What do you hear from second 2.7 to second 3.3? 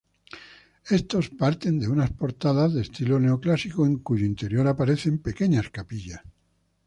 de estilo